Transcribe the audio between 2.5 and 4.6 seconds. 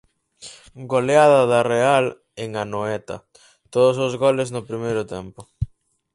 Anoeta, todos os goles